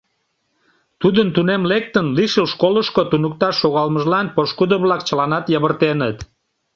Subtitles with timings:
[1.01, 6.17] Тудын, тунем лектын, лишыл школышко туныкташ шогалмыжлан пошкудо-влак чыланат йывыртеныт.